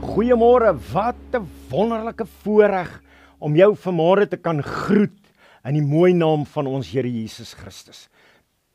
Goeiemôre, 0.00 0.72
wat 0.92 1.20
'n 1.36 1.46
wonderlike 1.68 2.24
voorreg 2.24 3.02
om 3.38 3.54
jou 3.54 3.76
vanmôre 3.76 4.26
te 4.28 4.36
kan 4.36 4.62
groet 4.62 5.20
in 5.64 5.74
die 5.74 5.84
mooi 5.84 6.12
naam 6.12 6.46
van 6.46 6.66
ons 6.66 6.90
Here 6.92 7.08
Jesus 7.08 7.52
Christus. 7.52 8.08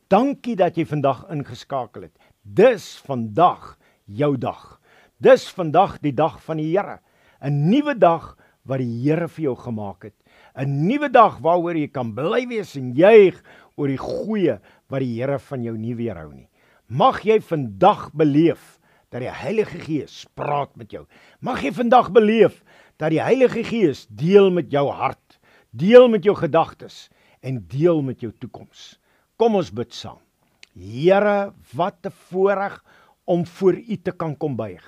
Dankie 0.07 0.55
dat 0.55 0.77
jy 0.77 0.85
vandag 0.85 1.25
ingeskakel 1.31 2.01
het. 2.01 2.17
Dis 2.43 3.01
vandag 3.05 3.77
jou 4.05 4.38
dag. 4.38 4.79
Dis 5.17 5.49
vandag 5.49 5.97
die 6.01 6.13
dag 6.13 6.43
van 6.43 6.57
die 6.57 6.78
Here. 6.78 6.99
'n 7.42 7.69
Nuwe 7.69 7.97
dag 7.97 8.37
wat 8.63 8.78
die 8.78 9.01
Here 9.10 9.28
vir 9.28 9.44
jou 9.44 9.55
gemaak 9.55 10.03
het. 10.03 10.15
'n 10.55 10.87
Nuwe 10.87 11.10
dag 11.10 11.39
waaroor 11.39 11.76
jy 11.76 11.87
kan 11.87 12.13
bly 12.13 12.47
wees 12.47 12.76
en 12.76 12.94
juig 12.94 13.42
oor 13.76 13.87
die 13.87 13.97
goeie 13.97 14.60
wat 14.89 14.99
die 14.99 15.19
Here 15.19 15.39
van 15.39 15.63
jou 15.63 15.76
nie 15.78 15.96
weerhou 15.96 16.34
nie. 16.34 16.49
Mag 16.88 17.23
jy 17.26 17.39
vandag 17.39 18.13
beleef 18.13 18.74
dat 19.16 19.23
die 19.23 19.31
Heilige 19.31 19.79
Gees 19.79 20.25
praat 20.35 20.73
met 20.75 20.91
jou. 20.91 21.05
Mag 21.39 21.61
jy 21.63 21.71
vandag 21.71 22.09
beleef 22.11 22.59
dat 22.99 23.13
die 23.13 23.23
Heilige 23.23 23.63
Gees 23.63 24.03
deel 24.11 24.49
met 24.51 24.73
jou 24.73 24.89
hart, 24.91 25.37
deel 25.71 26.09
met 26.11 26.27
jou 26.27 26.35
gedagtes 26.35 27.05
en 27.39 27.61
deel 27.71 28.01
met 28.03 28.20
jou 28.20 28.33
toekoms. 28.43 28.97
Kom 29.39 29.55
ons 29.55 29.71
bid 29.71 29.95
saam. 29.95 30.20
Here, 30.75 31.53
wat 31.71 32.03
'n 32.03 32.11
voorreg 32.11 32.83
om 33.23 33.45
voor 33.45 33.75
U 33.75 33.95
te 34.03 34.11
kan 34.11 34.35
kom 34.35 34.55
buig. 34.55 34.83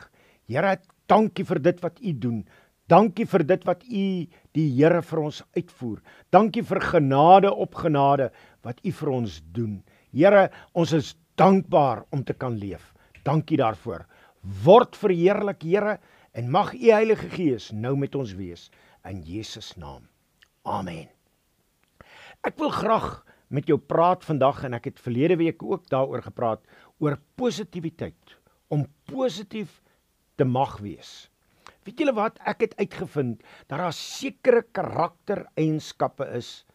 Here, 0.48 0.78
dankie 1.08 1.46
vir 1.46 1.60
dit 1.60 1.80
wat 1.80 2.00
U 2.02 2.14
doen. 2.14 2.48
Dankie 2.88 3.26
vir 3.26 3.44
dit 3.44 3.64
wat 3.64 3.84
U 3.84 4.28
die 4.52 4.70
Here 4.76 5.02
vir 5.02 5.20
ons 5.20 5.44
uitvoer. 5.56 6.02
Dankie 6.32 6.64
vir 6.64 6.80
genade 6.82 7.54
op 7.54 7.76
genade 7.76 8.32
wat 8.64 8.80
U 8.84 8.92
vir 8.92 9.10
ons 9.10 9.42
doen. 9.54 9.84
Here, 10.12 10.52
ons 10.74 10.92
is 10.92 11.16
dankbaar 11.36 12.04
om 12.12 12.24
te 12.24 12.34
kan 12.34 12.58
leef. 12.58 12.94
Dankie 13.24 13.58
daarvoor 13.58 14.06
word 14.48 14.96
verheerlik 14.96 15.64
Here 15.64 15.98
en 16.38 16.52
mag 16.52 16.74
u 16.74 16.92
Heilige 16.92 17.30
Gees 17.34 17.72
nou 17.76 17.96
met 18.00 18.16
ons 18.16 18.34
wees 18.38 18.70
in 19.08 19.22
Jesus 19.26 19.74
naam. 19.80 20.08
Amen. 20.68 21.08
Ek 22.48 22.56
wil 22.60 22.72
graag 22.72 23.24
met 23.52 23.68
jou 23.68 23.78
praat 23.80 24.24
vandag 24.28 24.64
en 24.68 24.76
ek 24.78 24.92
het 24.92 25.02
verlede 25.02 25.38
week 25.40 25.64
ook 25.64 25.88
daaroor 25.92 26.24
gepraat 26.28 26.64
oor 27.04 27.18
positiwiteit 27.40 28.38
om 28.72 28.86
positief 29.10 29.82
te 30.38 30.46
mag 30.46 30.78
wees. 30.84 31.30
Weet 31.88 32.04
julle 32.04 32.16
wat 32.16 32.40
ek 32.48 32.66
het 32.68 32.76
uitgevind 32.80 33.44
dat 33.68 33.80
daar 33.80 33.96
sekere 33.96 34.64
karaktereienskappe 34.76 36.28
is 36.36 36.66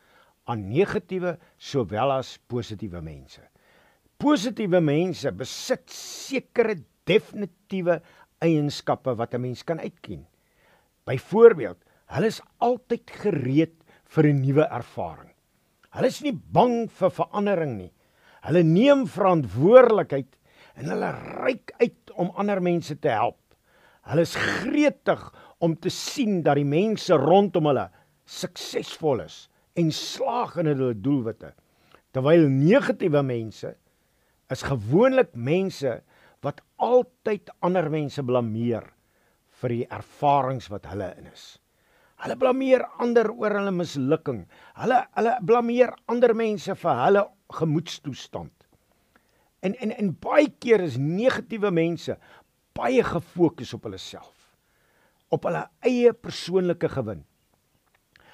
aan 0.48 0.64
negatiewe 0.72 1.36
sowel 1.60 2.16
as 2.16 2.38
positiewe 2.48 3.02
mense. 3.04 3.42
Positiewe 4.22 4.80
mense 4.80 5.30
besit 5.36 5.84
sekere 5.92 6.78
definitiewe 7.08 8.00
eienskappe 8.42 9.14
wat 9.16 9.34
'n 9.34 9.40
mens 9.40 9.62
kan 9.64 9.80
uitken. 9.80 10.26
Byvoorbeeld, 11.04 11.78
hulle 12.06 12.26
is 12.26 12.42
altyd 12.58 13.10
gereed 13.10 13.76
vir 14.04 14.26
'n 14.26 14.40
nuwe 14.40 14.66
ervaring. 14.70 15.32
Hulle 15.90 16.06
is 16.06 16.22
nie 16.22 16.32
bang 16.32 16.90
vir 16.90 17.10
verandering 17.10 17.76
nie. 17.76 17.92
Hulle 18.42 18.62
neem 18.62 19.06
verantwoordelikheid 19.06 20.36
en 20.76 20.88
hulle 20.88 21.10
reik 21.44 21.72
uit 21.80 22.12
om 22.16 22.32
ander 22.36 22.62
mense 22.62 22.98
te 22.98 23.08
help. 23.08 23.38
Hulle 24.08 24.24
is 24.26 24.34
gretig 24.34 25.20
om 25.62 25.76
te 25.76 25.90
sien 25.90 26.42
dat 26.42 26.58
die 26.58 26.66
mense 26.66 27.14
rondom 27.14 27.68
hulle 27.70 27.90
suksesvol 28.24 29.20
is 29.20 29.48
en 29.78 29.92
slaag 29.94 30.56
in 30.56 30.66
hulle 30.72 30.94
doelwitte. 30.94 31.52
Terwyl 32.12 32.48
negatiewe 32.48 33.22
mense 33.22 33.76
is 34.52 34.64
gewoonlik 34.68 35.32
mense 35.34 36.00
wat 36.42 36.60
altyd 36.82 37.50
ander 37.62 37.88
mense 37.90 38.22
blameer 38.26 38.88
vir 39.62 39.76
die 39.76 39.84
ervarings 39.94 40.68
wat 40.72 40.88
hulle 40.90 41.12
in 41.20 41.30
is. 41.30 41.56
Hulle 42.22 42.36
blameer 42.38 42.84
ander 43.02 43.30
oor 43.34 43.56
hulle 43.58 43.72
mislukking. 43.74 44.44
Hulle 44.78 45.00
hulle 45.16 45.36
blameer 45.46 45.94
ander 46.10 46.34
mense 46.38 46.74
vir 46.78 47.00
hulle 47.04 47.24
gemoedstoestand. 47.58 48.54
En 49.62 49.74
en 49.78 49.94
en 49.94 50.12
baie 50.22 50.50
keer 50.62 50.82
is 50.82 50.98
negatiewe 50.98 51.70
mense 51.74 52.16
baie 52.78 53.02
gefokus 53.06 53.74
op 53.76 53.86
hulle 53.86 53.98
self. 54.02 54.34
Op 55.34 55.46
hulle 55.48 55.64
eie 55.86 56.12
persoonlike 56.12 56.90
gewin. 56.94 57.24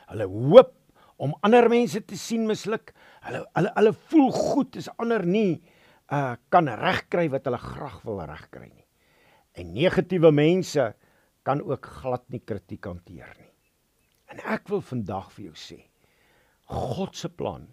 Hulle 0.08 0.28
hoop 0.32 0.74
om 1.18 1.34
ander 1.44 1.68
mense 1.68 2.00
te 2.06 2.16
sien 2.16 2.46
misluk. 2.48 2.94
Hulle 3.26 3.44
hulle 3.56 3.72
hulle 3.76 3.96
voel 4.12 4.30
goed 4.36 4.78
as 4.80 4.88
ander 4.96 5.24
nie 5.26 5.60
uh 6.12 6.36
kan 6.48 6.68
regkry 6.68 7.28
wat 7.28 7.44
hulle 7.44 7.60
graag 7.60 8.00
wil 8.06 8.22
regkry 8.24 8.70
nie. 8.70 8.86
En 9.58 9.72
negatiewe 9.74 10.30
mense 10.32 10.94
kan 11.42 11.62
ook 11.62 11.86
glad 12.00 12.24
nie 12.32 12.40
kritiek 12.40 12.84
hanteer 12.84 13.32
nie. 13.38 13.52
En 14.32 14.40
ek 14.54 14.68
wil 14.68 14.80
vandag 14.84 15.30
vir 15.36 15.48
jou 15.48 15.56
sê, 15.56 15.78
God 16.68 17.16
se 17.16 17.28
plan 17.32 17.64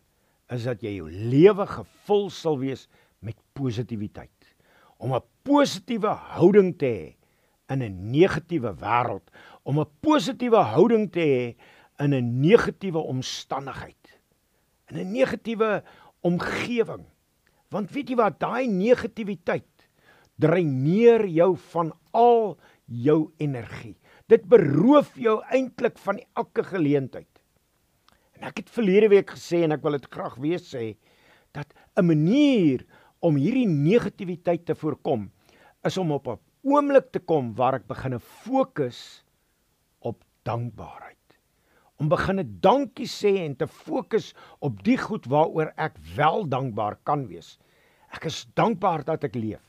is 0.53 0.68
dat 0.68 0.84
jy 0.84 0.97
jou 1.00 1.09
lewe 1.09 1.66
gevul 1.68 2.29
sal 2.31 2.59
wees 2.62 2.85
met 3.19 3.35
positiwiteit. 3.57 4.31
Om 5.00 5.16
'n 5.16 5.23
positiewe 5.44 6.07
houding 6.07 6.78
te 6.78 6.85
hê 6.85 7.16
in 7.73 7.81
'n 7.81 8.12
negatiewe 8.12 8.72
wêreld, 8.79 9.28
om 9.63 9.79
'n 9.79 9.91
positiewe 10.02 10.62
houding 10.75 11.12
te 11.12 11.19
hê 11.19 11.56
in 12.00 12.13
'n 12.13 12.41
negatiewe 12.41 13.00
omstandigheid. 13.00 14.19
In 14.91 14.97
'n 14.97 15.12
negatiewe 15.12 15.84
omgewing. 16.22 17.06
Want 17.75 17.91
weet 17.91 18.13
jy 18.13 18.15
wat, 18.19 18.39
daai 18.39 18.71
negativiteit 18.71 19.67
dreineer 20.39 21.25
jou 21.31 21.53
van 21.73 21.91
al 22.15 22.55
jou 22.85 23.19
energie. 23.43 23.95
Dit 24.31 24.47
beroof 24.51 25.13
jou 25.19 25.37
eintlik 25.53 25.99
van 26.03 26.21
elke 26.39 26.63
geleentheid. 26.67 27.29
En 28.35 28.47
ek 28.49 28.63
het 28.63 28.71
verlede 28.71 29.11
week 29.11 29.35
gesê 29.35 29.63
en 29.63 29.75
ek 29.75 29.83
wil 29.83 29.95
dit 29.97 30.07
graag 30.11 30.39
weer 30.43 30.63
sê 30.63 30.95
dat 31.55 31.71
'n 31.95 32.07
manier 32.07 32.85
om 33.19 33.35
hierdie 33.35 33.67
negativiteit 33.67 34.65
te 34.65 34.75
voorkom 34.75 35.31
is 35.83 35.97
om 35.97 36.11
op 36.11 36.27
'n 36.27 36.39
oomblik 36.63 37.11
te 37.11 37.19
kom 37.19 37.55
waar 37.55 37.75
ek 37.75 37.87
begine 37.87 38.19
fokus 38.19 39.23
op 39.99 40.23
dankbaarheid 40.43 41.15
om 42.01 42.09
beginne 42.11 42.43
dankie 42.43 43.07
sê 43.07 43.37
en 43.45 43.55
te 43.55 43.67
fokus 43.67 44.33
op 44.59 44.81
die 44.83 44.97
goed 44.99 45.27
waaroor 45.31 45.71
ek 45.79 45.95
wel 46.15 46.43
dankbaar 46.49 46.97
kan 47.07 47.27
wees. 47.29 47.55
Ek 48.15 48.27
is 48.29 48.45
dankbaar 48.55 49.03
dat 49.07 49.25
ek 49.27 49.35
leef. 49.35 49.63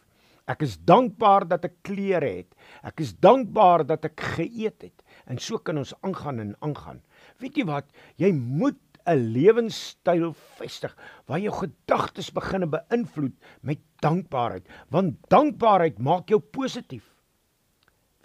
Ek 0.47 0.63
is 0.63 0.77
dankbaar 0.87 1.49
dat 1.51 1.65
ek 1.67 1.81
klere 1.87 2.29
het. 2.39 2.53
Ek 2.87 3.03
is 3.03 3.17
dankbaar 3.19 3.83
dat 3.89 4.07
ek 4.07 4.23
geëet 4.39 4.87
het. 4.87 5.03
En 5.27 5.41
so 5.43 5.59
kan 5.59 5.81
ons 5.81 5.95
aangaan 6.07 6.39
en 6.45 6.53
aangaan. 6.63 7.01
Weet 7.43 7.59
jy 7.59 7.67
wat? 7.67 7.91
Jy 8.23 8.31
moet 8.33 8.79
'n 9.07 9.33
lewenstyl 9.35 10.33
vestig 10.59 10.95
waar 11.27 11.39
jou 11.39 11.53
gedagtes 11.55 12.31
begin 12.35 12.67
beïnvloed 12.71 13.35
met 13.63 13.79
dankbaarheid, 14.03 14.67
want 14.91 15.15
dankbaarheid 15.31 15.99
maak 15.99 16.29
jou 16.29 16.41
positief. 16.41 17.07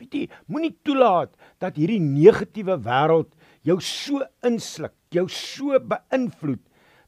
Weet 0.02 0.14
jy, 0.14 0.24
moenie 0.50 0.74
toelaat 0.84 1.36
dat 1.62 1.78
hierdie 1.78 2.02
negatiewe 2.02 2.80
wêreld 2.82 3.30
jou 3.62 3.78
so 3.80 4.26
insluk, 4.42 4.96
jou 5.14 5.28
so 5.30 5.78
beïnvloed 5.78 6.64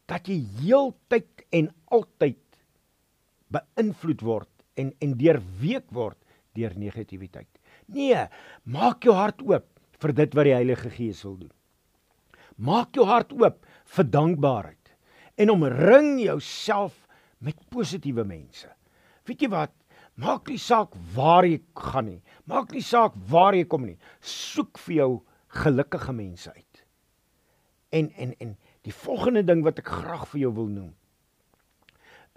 dat 0.06 0.30
jy 0.30 0.44
heeltyd 0.62 1.46
en 1.52 1.72
altyd 1.90 2.38
beïnvloed 3.54 4.24
word 4.26 4.50
en 4.80 4.92
en 5.04 5.18
deurweek 5.18 5.90
word 5.94 6.20
deur 6.58 6.74
negativiteit. 6.78 7.50
Nee, 7.94 8.28
maak 8.64 9.06
jou 9.06 9.16
hart 9.18 9.42
oop 9.46 9.68
vir 10.04 10.16
dit 10.18 10.36
wat 10.38 10.48
die 10.48 10.56
Heilige 10.56 10.92
Gees 10.94 11.24
wil 11.26 11.38
doen. 11.46 11.54
Maak 12.58 12.96
jou 12.98 13.06
hart 13.10 13.34
oop 13.34 13.64
vir 13.96 14.10
dankbaarheid 14.14 14.94
en 15.42 15.54
omring 15.54 16.20
jouself 16.22 17.08
met 17.44 17.58
positiewe 17.74 18.26
mense. 18.28 18.70
Weet 19.28 19.46
jy 19.46 19.50
wat? 19.54 19.74
Maak 20.22 20.52
nie 20.52 20.62
saak 20.62 20.94
waar 21.16 21.48
jy 21.48 21.58
gaan 21.80 22.06
nie. 22.06 22.22
Maak 22.46 22.74
nie 22.76 22.84
saak 22.86 23.16
waar 23.32 23.58
jy 23.58 23.66
kom 23.66 23.88
nie. 23.88 23.98
Soek 24.22 24.78
vir 24.86 24.96
jou 25.00 25.12
gelukkige 25.64 26.14
mense 26.14 26.54
uit. 26.54 26.84
En 27.94 28.12
en 28.18 28.36
en 28.42 28.54
die 28.86 28.94
volgende 28.94 29.42
ding 29.48 29.64
wat 29.66 29.82
ek 29.82 29.90
graag 29.90 30.28
vir 30.34 30.46
jou 30.46 30.54
wil 30.60 30.70
noem 30.70 30.94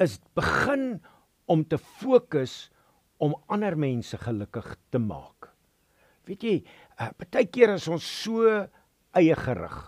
is 0.02 0.18
begin 0.36 0.98
om 1.46 1.64
te 1.64 1.78
fokus 1.78 2.66
om 3.22 3.36
ander 3.52 3.76
mense 3.78 4.18
gelukkig 4.20 4.74
te 4.92 5.00
maak. 5.00 5.50
Weet 6.26 6.42
jy, 6.42 6.56
baie 6.98 7.46
keer 7.48 7.76
is 7.76 7.86
ons 7.88 8.04
so 8.24 8.44
eie 9.16 9.36
gerig. 9.38 9.78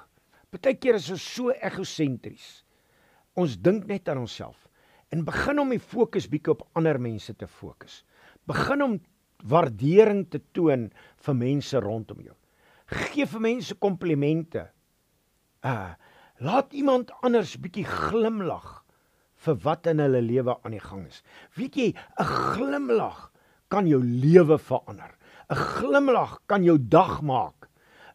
Baie 0.54 0.74
keer 0.80 0.96
is 1.00 1.10
ons 1.12 1.24
so 1.34 1.52
egosentries. 1.52 2.62
Ons 3.38 3.58
dink 3.60 3.86
net 3.90 4.08
aan 4.08 4.24
onsself 4.24 4.66
en 5.12 5.24
begin 5.24 5.60
om 5.62 5.70
die 5.72 5.80
fokus 5.80 6.26
bietjie 6.28 6.52
op 6.52 6.66
ander 6.76 6.98
mense 7.00 7.32
te 7.40 7.46
fokus. 7.48 8.02
Begin 8.48 8.84
om 8.84 8.96
waardering 9.48 10.26
te 10.32 10.40
toon 10.56 10.88
vir 11.24 11.36
mense 11.38 11.80
rondom 11.80 12.20
jou. 12.24 12.34
Geef 12.88 13.34
vir 13.36 13.44
mense 13.44 13.76
komplimente. 13.80 14.68
Uh 15.64 15.94
laat 16.38 16.70
iemand 16.70 17.10
anders 17.26 17.56
bietjie 17.58 17.82
glimlag 17.82 18.84
vir 19.44 19.58
wat 19.64 19.86
in 19.86 20.02
hulle 20.02 20.22
lewe 20.22 20.56
aan 20.62 20.74
die 20.74 20.82
gang 20.82 21.06
is. 21.06 21.22
Weet 21.56 21.76
jy, 21.76 21.94
'n 22.18 22.24
glimlag 22.24 23.30
kan 23.68 23.86
jou 23.86 24.02
lewe 24.02 24.58
verander. 24.58 25.14
'n 25.50 25.56
glimlag 25.56 26.40
kan 26.46 26.64
jou 26.64 26.78
dag 26.78 27.22
maak. 27.22 27.68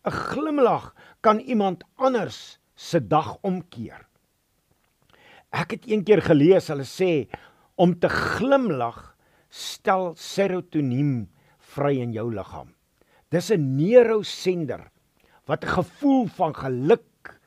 'n 0.06 0.12
Glimlag 0.12 0.94
kan 1.22 1.40
iemand 1.40 1.84
anders 1.96 2.60
se 2.75 3.00
dag 3.00 3.38
omkeer. 3.42 4.08
Ek 5.52 5.72
het 5.72 5.86
eendag 5.86 6.25
gelees 6.25 6.68
hulle 6.68 6.86
sê 6.86 7.30
om 7.75 7.94
te 8.00 8.10
glimlag 8.10 9.16
stel 9.50 10.14
serotonien 10.18 11.30
vry 11.58 12.00
in 12.02 12.14
jou 12.14 12.30
liggaam. 12.34 12.74
Dis 13.30 13.52
'n 13.52 13.78
neurosender 13.78 14.92
wat 15.46 15.64
'n 15.64 15.75
gevoel 15.80 16.28
van 16.28 16.54
geluk 16.54 17.40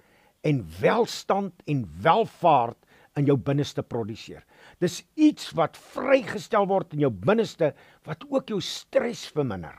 en 0.42 0.64
welstand 0.80 1.52
en 1.66 1.84
welvaart 2.02 2.85
in 3.16 3.26
jou 3.28 3.36
binneste 3.40 3.82
produseer. 3.82 4.44
Dis 4.82 5.00
iets 5.16 5.50
wat 5.56 5.78
vrygestel 5.94 6.68
word 6.68 6.92
in 6.94 7.06
jou 7.06 7.10
binneste 7.10 7.72
wat 8.06 8.24
ook 8.28 8.52
jou 8.52 8.60
stres 8.64 9.24
verminder. 9.32 9.78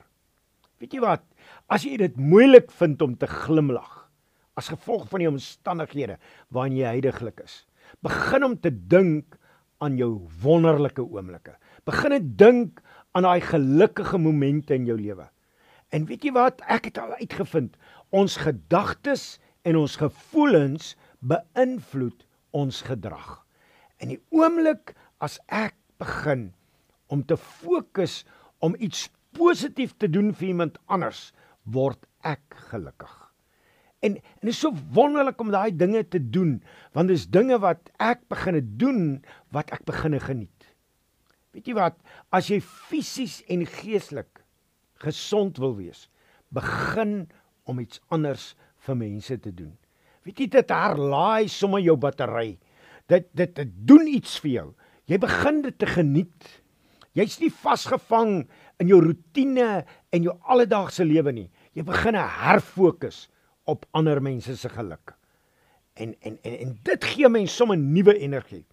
Weet 0.81 0.93
jy 0.97 1.01
wat? 1.01 1.23
As 1.69 1.85
jy 1.85 1.97
dit 2.01 2.17
moeilik 2.17 2.71
vind 2.79 3.01
om 3.01 3.15
te 3.17 3.29
glimlag 3.29 3.93
as 4.57 4.71
gevolg 4.73 5.05
van 5.11 5.21
die 5.21 5.29
omstandighede 5.29 6.17
waarin 6.53 6.77
jy 6.79 6.89
heidaglik 6.89 7.43
is, 7.43 7.61
begin 8.01 8.45
om 8.47 8.55
te 8.57 8.71
dink 8.73 9.37
aan 9.85 9.99
jou 9.99 10.15
wonderlike 10.41 11.03
oomblikke. 11.05 11.53
Begin 11.85 12.17
dink 12.37 12.81
aan 13.13 13.27
daai 13.27 13.41
gelukkige 13.41 14.17
momente 14.17 14.73
in 14.73 14.87
jou 14.89 14.97
lewe. 14.97 15.27
En 15.93 16.07
weet 16.09 16.25
jy 16.25 16.33
wat? 16.35 16.61
Ek 16.67 16.89
het 16.89 16.97
al 16.99 17.13
uitgevind, 17.21 17.77
ons 18.09 18.39
gedagtes 18.41 19.37
en 19.67 19.77
ons 19.79 19.97
gevoelens 20.01 20.95
beïnvloed 21.21 22.25
ons 22.57 22.81
gedrag. 22.87 23.43
En 24.01 24.11
die 24.13 24.21
oomblik 24.33 24.95
as 25.23 25.37
ek 25.47 25.77
begin 26.01 26.49
om 27.13 27.23
te 27.25 27.37
fokus 27.37 28.23
om 28.65 28.75
iets 28.79 29.07
positief 29.37 29.93
te 30.01 30.09
doen 30.09 30.33
vir 30.33 30.51
iemand 30.51 30.77
anders, 30.89 31.31
word 31.63 32.05
ek 32.25 32.43
gelukkig. 32.71 33.13
En 34.05 34.17
en 34.17 34.51
is 34.51 34.59
so 34.61 34.73
wonderlik 34.93 35.39
om 35.41 35.51
daai 35.53 35.71
dinge 35.73 36.03
te 36.05 36.21
doen, 36.21 36.59
want 36.93 37.09
dis 37.11 37.27
dinge 37.33 37.57
wat 37.61 37.89
ek 38.03 38.23
begine 38.29 38.61
doen 38.61 39.01
wat 39.55 39.73
ek 39.73 39.85
begine 39.89 40.21
geniet. 40.21 40.69
Weet 41.55 41.71
jy 41.71 41.77
wat? 41.77 41.97
As 42.29 42.51
jy 42.51 42.59
fisies 42.61 43.41
en 43.49 43.65
geestelik 43.65 44.43
gesond 45.01 45.57
wil 45.61 45.75
wees, 45.79 46.05
begin 46.53 47.25
om 47.65 47.81
iets 47.81 48.01
anders 48.13 48.53
vir 48.85 48.97
mense 48.97 49.37
te 49.41 49.51
doen. 49.53 49.73
Weet 50.27 50.41
jy 50.43 50.47
dit 50.51 50.71
herlaai 50.75 51.47
sommer 51.47 51.79
jou 51.79 51.95
battery. 51.95 52.57
Dit 53.07 53.29
dit 53.39 53.53
dit 53.55 53.75
doen 53.87 54.07
iets 54.11 54.35
vir 54.43 54.51
jou. 54.51 54.67
Jy 55.07 55.19
begin 55.23 55.61
dit 55.63 55.77
te 55.79 55.87
geniet. 55.87 56.49
Jy's 57.15 57.37
nie 57.39 57.49
vasgevang 57.49 58.41
in 58.83 58.91
jou 58.91 58.99
rotine 59.01 59.85
en 60.13 60.25
jou 60.25 60.33
alledaagse 60.51 61.05
lewe 61.07 61.31
nie. 61.31 61.47
Jy 61.71 61.85
begin 61.87 62.17
herfokus 62.19 63.29
op 63.71 63.87
ander 63.95 64.19
mense 64.23 64.57
se 64.59 64.69
geluk. 64.73 65.15
En 65.95 66.11
en 66.19 66.35
en, 66.43 66.57
en 66.67 66.75
dit 66.91 67.07
gee 67.13 67.31
mens 67.31 67.55
sommer 67.55 67.79
nuwe 67.79 68.17
energie. 68.19 68.65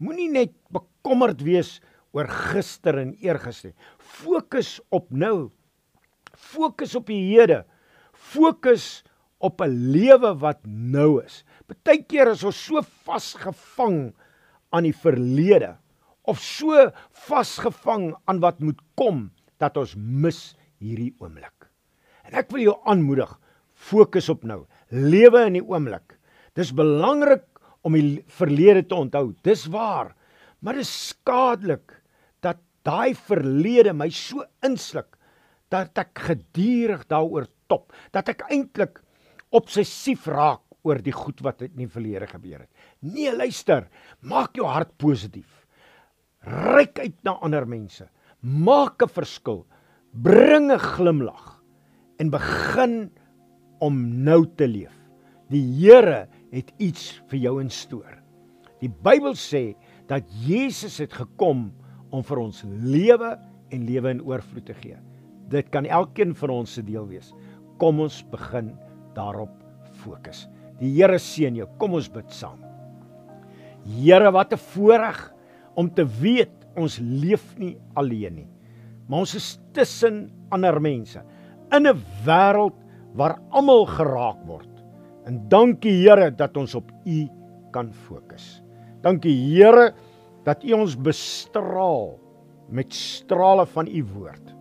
Moenie 0.00 0.30
net 0.32 0.56
bekommerd 0.72 1.44
wees 1.44 1.76
oor 2.16 2.30
gister 2.32 2.96
en 3.02 3.12
eergister. 3.20 3.76
Fokus 3.98 4.78
op 4.88 5.12
nou. 5.12 5.50
Fokus 6.32 6.96
op 6.96 7.12
die 7.12 7.20
hede. 7.34 7.66
Fokus 8.14 9.04
op 9.38 9.60
'n 9.62 9.90
lewe 9.94 10.34
wat 10.38 10.58
nou 10.66 11.22
is. 11.24 11.44
Partykeer 11.66 12.32
is 12.32 12.44
ons 12.44 12.64
so 12.64 12.82
vasgevang 12.82 14.14
aan 14.70 14.82
die 14.82 14.96
verlede 14.96 15.76
of 16.22 16.40
so 16.40 16.90
vasgevang 17.10 18.14
aan 18.24 18.40
wat 18.40 18.60
moet 18.60 18.80
kom 18.94 19.30
dat 19.58 19.76
ons 19.76 19.94
mis 19.96 20.56
hierdie 20.78 21.14
oomblik. 21.18 21.68
En 22.24 22.34
ek 22.34 22.50
wil 22.50 22.60
jou 22.62 22.76
aanmoedig, 22.84 23.30
fokus 23.72 24.28
op 24.28 24.44
nou. 24.44 24.66
Lewe 24.90 25.46
in 25.46 25.52
die 25.52 25.64
oomblik. 25.64 26.18
Dis 26.54 26.74
belangrik 26.74 27.46
om 27.82 27.94
die 27.94 28.24
verlede 28.26 28.84
te 28.86 28.94
onthou. 28.94 29.32
Dis 29.42 29.66
waar. 29.66 30.14
Maar 30.60 30.74
dit 30.74 30.86
is 30.86 31.08
skadelik 31.08 32.02
dat 32.42 32.58
daai 32.82 33.14
verlede 33.14 33.94
my 33.94 34.10
so 34.10 34.44
insluk 34.66 35.16
dat 35.70 35.98
ek 36.00 36.18
gedurig 36.30 37.04
daaroor 37.08 37.46
top, 37.68 37.92
dat 38.12 38.28
ek 38.32 38.46
eintlik 38.48 39.02
obsessief 39.54 40.26
raak 40.26 40.62
oor 40.86 41.00
die 41.02 41.14
goed 41.14 41.40
wat 41.44 41.62
in 41.66 41.74
die 41.76 41.90
verlede 41.90 42.28
gebeur 42.30 42.62
het. 42.64 42.70
Nee, 43.02 43.32
luister, 43.34 43.88
maak 44.20 44.56
jou 44.56 44.66
hart 44.68 44.94
positief. 45.00 45.66
Ryk 46.46 47.00
uit 47.02 47.18
na 47.26 47.36
ander 47.42 47.66
mense. 47.66 48.08
Maak 48.40 49.02
'n 49.02 49.08
verskil. 49.08 49.66
Bring 50.12 50.70
'n 50.70 50.78
glimlag 50.78 51.60
en 52.18 52.30
begin 52.30 53.10
om 53.80 54.24
nou 54.24 54.46
te 54.56 54.66
leef. 54.66 54.94
Die 55.50 55.62
Here 55.62 56.28
het 56.52 56.72
iets 56.78 57.20
vir 57.28 57.38
jou 57.38 57.60
in 57.60 57.70
stoor. 57.70 58.18
Die 58.80 58.88
Bybel 58.88 59.34
sê 59.34 59.74
dat 60.06 60.24
Jesus 60.46 60.98
het 60.98 61.12
gekom 61.12 61.72
om 62.10 62.22
vir 62.22 62.38
ons 62.38 62.62
lewe 62.64 63.38
en 63.70 63.86
lewe 63.86 64.10
in 64.10 64.22
oorvloed 64.22 64.66
te 64.66 64.74
gee. 64.74 64.96
Dit 65.48 65.70
kan 65.70 65.84
elkeen 65.84 66.34
van 66.34 66.50
ons 66.50 66.72
se 66.72 66.82
deel 66.82 67.06
wees. 67.06 67.32
Kom 67.78 68.00
ons 68.00 68.22
begin 68.30 68.72
daarop 69.18 69.52
fokus. 70.04 70.46
Die 70.78 70.94
Here 70.94 71.18
seën 71.18 71.56
jou. 71.58 71.66
Kom 71.80 71.96
ons 71.98 72.08
bid 72.12 72.30
saam. 72.30 72.62
Here, 73.88 74.30
wat 74.30 74.52
'n 74.52 74.62
voorreg 74.74 75.18
om 75.74 75.90
te 75.90 76.04
weet 76.04 76.54
ons 76.76 76.98
leef 77.00 77.58
nie 77.58 77.76
alleen 77.94 78.34
nie. 78.34 78.48
Maar 79.08 79.24
ons 79.24 79.34
is 79.34 79.58
tussen 79.72 80.30
ander 80.50 80.80
mense 80.80 81.22
in 81.72 81.86
'n 81.86 82.04
wêreld 82.24 82.76
waar 83.14 83.38
almal 83.50 83.86
geraak 83.86 84.46
word. 84.46 84.68
En 85.26 85.48
dankie 85.48 85.92
Here 85.92 86.30
dat 86.30 86.56
ons 86.56 86.74
op 86.74 86.90
U 87.04 87.28
kan 87.72 87.92
fokus. 87.92 88.62
Dankie 89.02 89.34
Here 89.34 89.94
dat 90.44 90.64
U 90.64 90.72
ons 90.72 90.96
bestraal 90.96 92.18
met 92.68 92.92
strale 92.94 93.66
van 93.66 93.88
U 93.88 94.04
woord. 94.14 94.54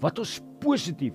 Wat 0.00 0.18
ons 0.18 0.40
positief, 0.60 1.14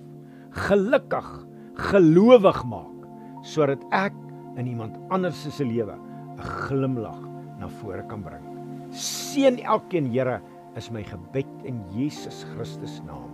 gelukkig, 0.50 1.46
gelowig 1.88 2.60
maak 2.68 3.08
sodat 3.46 3.82
ek 3.96 4.14
in 4.60 4.68
iemand 4.68 4.98
anders 5.10 5.40
se 5.48 5.64
lewe 5.64 5.96
'n 5.96 6.42
glimlag 6.66 7.20
na 7.58 7.68
vore 7.68 8.02
kan 8.08 8.22
bring. 8.22 8.44
Seën 8.90 9.60
elkeen, 9.64 10.10
Here, 10.12 10.40
is 10.76 10.90
my 10.90 11.02
gebed 11.02 11.46
in 11.64 11.82
Jesus 11.94 12.44
Christus 12.54 13.00
naam. 13.06 13.30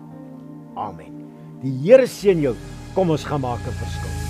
Amen. 0.76 1.24
Die 1.62 1.72
Here 1.72 2.06
seën 2.06 2.40
jou. 2.40 2.54
Kom 2.94 3.10
ons 3.10 3.24
gaan 3.24 3.40
maak 3.40 3.60
'n 3.66 3.72
verskil. 3.72 4.25